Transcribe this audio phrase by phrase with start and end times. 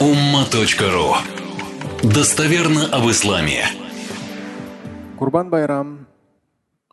[0.00, 1.14] umma.ru
[2.02, 3.64] Достоверно об исламе.
[5.18, 6.06] Курбан Байрам,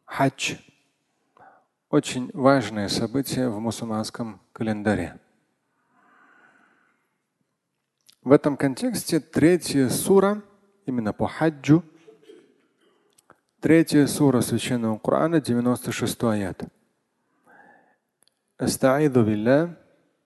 [0.05, 5.19] хадж – очень важное событие в мусульманском календаре.
[8.23, 10.41] В этом контексте третья сура,
[10.85, 11.83] именно по хаджу,
[13.59, 16.63] третья сура Священного Корана, 96 аят.
[18.59, 19.73] أستعيذ بالله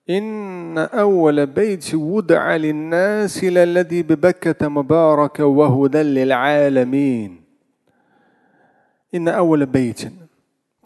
[0.09, 7.43] إن أول بيت وضع للناس للذي ببكة مباركا وهدى للعالمين
[9.14, 10.11] إن أول بيت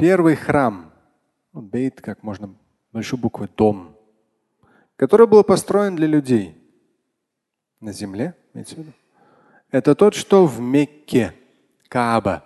[0.02, 0.92] первый храм
[1.54, 2.56] бейт как можно
[2.92, 3.96] большой буквы дом
[4.96, 6.56] который был построен для людей
[7.80, 8.34] на земле
[9.70, 11.34] это тот что в Мекке
[11.88, 12.44] Кааба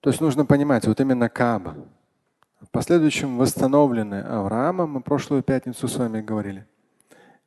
[0.00, 1.76] то есть нужно понимать вот именно Кааба
[2.61, 6.65] в последующем восстановлены Авраамом, мы прошлую пятницу с вами говорили.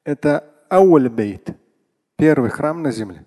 [0.04, 1.56] Это Ауль-Бейт,
[2.16, 3.24] первый храм на земле.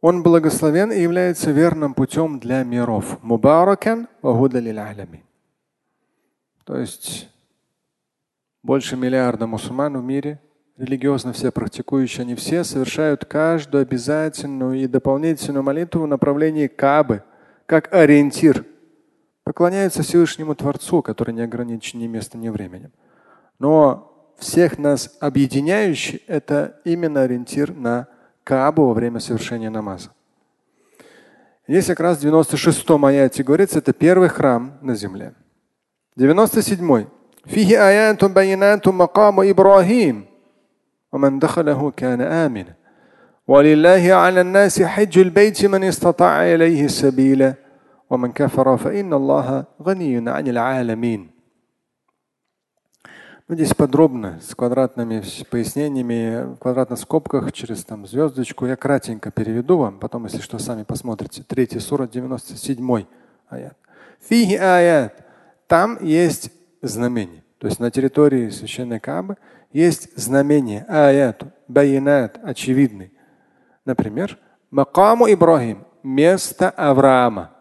[0.00, 3.22] Он благословен и является верным путем для миров.
[3.22, 4.06] Мубаракан
[6.64, 7.30] То есть
[8.62, 10.40] больше миллиарда мусульман в мире,
[10.76, 17.22] религиозно все практикующие, они все совершают каждую обязательную и дополнительную молитву в направлении Кабы–
[17.65, 18.65] как ориентир.
[19.43, 22.91] Поклоняются Всевышнему Творцу, который не ограничен ни местом, ни временем.
[23.57, 28.07] Но всех нас объединяющий – это именно ориентир на
[28.43, 30.11] Каабу во время совершения намаза.
[31.67, 35.33] Здесь как раз в 96-м аяте говорится, это первый храм на земле.
[36.17, 37.07] 97-й.
[37.45, 40.25] فيه آيات بينات مقام إبراهيم
[41.11, 42.75] ومن دخله كان آمنا
[43.47, 47.53] ولله على الناس حج البيت من استطاع إليه السبيل
[48.09, 51.29] ومن كفر فإن الله غني عن العالمين.
[53.49, 58.67] Ну, здесь подробно, с квадратными пояснениями, в квадратных скобках, через там звездочку.
[58.67, 61.41] Я кратенько переведу вам, потом, если что, сами посмотрите.
[61.41, 63.05] Третий сура, 97
[63.49, 63.75] аят.
[64.21, 65.25] Фиги аят.
[65.65, 66.51] Там есть
[66.83, 67.43] знамение.
[67.57, 69.35] То есть на территории священной Кабы
[69.73, 73.11] есть знамение, аят, байинат, очевидный.
[73.85, 74.37] Например,
[74.71, 77.51] Макаму Ибрахим, место Авраама.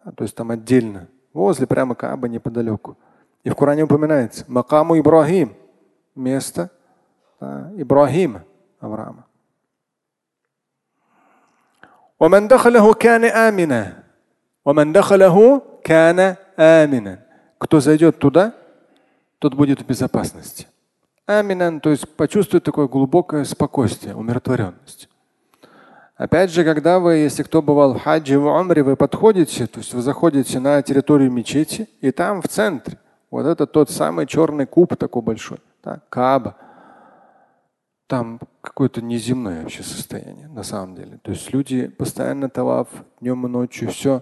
[0.00, 2.96] А, то есть там отдельно, возле прямо Кааба неподалеку.
[3.44, 5.54] И в Коране упоминается Макаму Ибрахим,
[6.14, 6.70] место
[7.40, 8.44] да, Ибрахима,
[8.80, 9.24] Авраама.
[12.20, 14.02] ومن دخله كان آمنا
[14.64, 17.18] ومن دخله كان آمنا
[17.58, 18.54] Кто зайдет туда,
[19.40, 20.68] тот будет в безопасности.
[21.26, 25.08] Аминан, то есть почувствует такое глубокое спокойствие, умиротворенность.
[26.15, 29.93] Опять же, когда вы, если кто бывал в хаджи, в умре, вы подходите, то есть
[29.93, 32.99] вы заходите на территорию мечети, и там в центре
[33.31, 36.55] вот это тот самый черный куб такой большой, да, Кааба.
[38.05, 41.17] Там какое-то неземное вообще состояние на самом деле.
[41.23, 44.21] То есть люди постоянно таваф днем и ночью, все.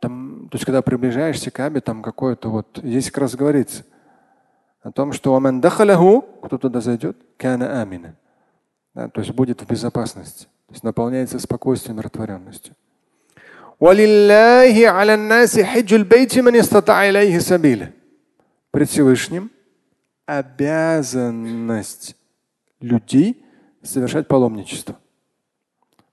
[0.00, 3.84] Там, то есть когда приближаешься к Кабе, там какое-то вот, здесь как раз говорится
[4.82, 8.14] о том, что кто туда зайдет, кана амина.
[8.94, 10.48] Да, то есть будет в безопасности.
[10.78, 12.72] Есть наполняется спокойствием умиротворенностью.
[18.70, 19.50] Пред Всевышним
[20.24, 22.14] обязанность
[22.78, 23.44] людей
[23.82, 24.94] совершать паломничество.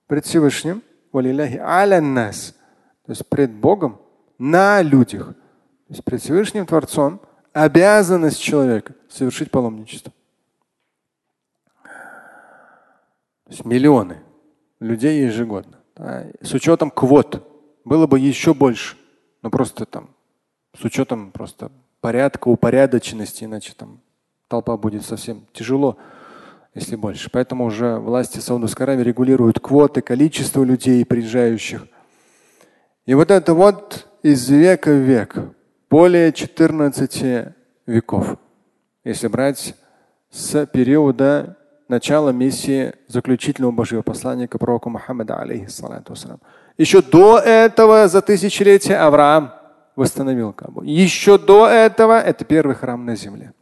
[0.08, 1.20] Пред Всевышним, то
[3.06, 4.00] есть пред Богом
[4.36, 5.28] на людях.
[5.28, 7.20] То есть пред Всевышним Творцом
[7.52, 10.12] обязанность человека совершить паломничество.
[13.44, 14.25] То есть миллионы
[14.80, 15.78] людей ежегодно.
[15.96, 17.46] Да, с учетом квот
[17.84, 18.96] было бы еще больше.
[19.42, 20.10] Но просто там
[20.78, 21.70] с учетом просто
[22.00, 24.00] порядка, упорядоченности, иначе там
[24.48, 25.96] толпа будет совсем тяжело,
[26.74, 27.30] если больше.
[27.30, 31.86] Поэтому уже власти Саудовской Аравии регулируют квоты, количество людей, приезжающих.
[33.06, 35.36] И вот это вот из века в век,
[35.88, 37.54] более 14
[37.86, 38.36] веков,
[39.04, 39.74] если брать
[40.30, 41.56] с периода
[41.88, 46.14] начало миссии заключительного Божьего посланника пророка Мухаммада, алейхиссалату
[46.78, 49.52] Еще до этого, за тысячелетия, Авраам
[49.94, 50.82] восстановил Кабу.
[50.82, 53.52] Еще до этого это первый храм на земле.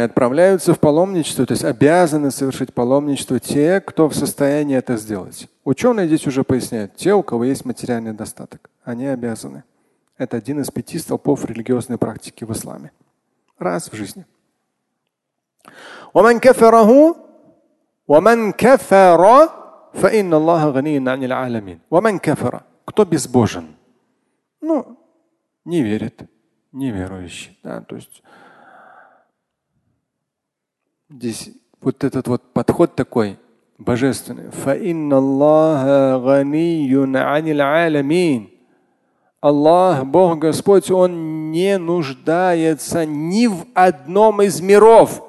[0.00, 5.48] Отправляются в паломничество, то есть обязаны совершить паломничество те, кто в состоянии это сделать.
[5.64, 9.62] Ученые здесь уже поясняют, те, у кого есть материальный достаток, они обязаны.
[10.17, 12.91] Это один из пяти столпов религиозной практики в исламе.
[13.57, 14.25] Раз в жизни.
[16.13, 17.15] ومن كفره
[18.07, 19.49] ومن كفر
[19.93, 23.75] فإن الله غني عن العالمين ومن كفر кто безбожен?
[24.61, 24.97] Ну,
[25.65, 26.29] не верит,
[26.71, 27.57] неверующий.
[27.63, 28.21] Да, то есть
[31.09, 33.39] здесь вот этот вот подход такой
[33.77, 34.49] божественный.
[39.40, 45.22] Аллах, Бог Господь, Он не нуждается ни в одном из миров.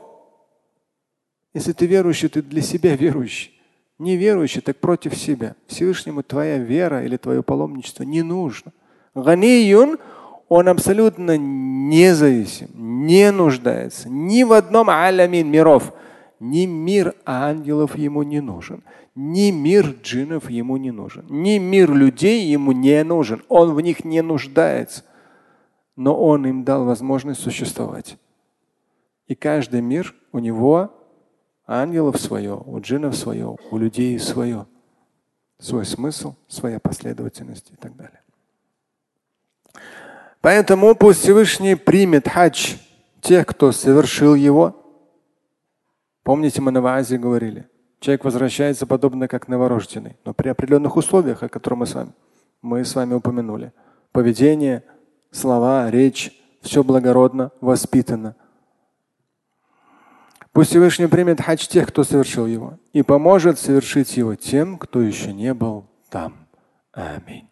[1.53, 3.53] Если ты верующий, ты для себя верующий.
[3.99, 5.55] Неверующий, так против себя.
[5.67, 8.71] Всевышнему твоя вера или твое паломничество не нужно.
[9.15, 9.97] Ганиюн,
[10.49, 15.93] он абсолютно независим, не нуждается ни в одном алямин миров.
[16.39, 18.83] Ни мир ангелов ему не нужен,
[19.15, 23.43] ни мир джинов ему не нужен, ни мир людей ему не нужен.
[23.49, 25.03] Он в них не нуждается.
[25.95, 28.17] Но он им дал возможность существовать.
[29.25, 30.91] И каждый мир у него
[31.65, 34.67] ангелов свое, у джинов свое, у людей свое.
[35.59, 38.21] Свой смысл, своя последовательность и так далее.
[40.41, 42.75] Поэтому пусть Всевышний примет хадж
[43.21, 44.86] тех, кто совершил его.
[46.27, 47.69] Помните, мы на Ваазе говорили,
[48.01, 52.11] человек возвращается подобно как новорожденный, но при определенных условиях, о которых мы с вами,
[52.61, 53.71] мы с вами упомянули.
[54.11, 54.83] Поведение,
[55.31, 58.35] слова, речь, все благородно, воспитано–
[60.51, 65.31] Пусть Всевышний примет хадж тех, кто совершил его, и поможет совершить его тем, кто еще
[65.31, 66.33] не был там.
[66.91, 67.47] Аминь.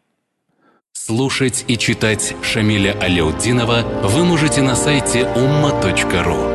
[0.91, 6.54] Слушать и читать Шамиля Аляутдинова вы можете на сайте umma.ru.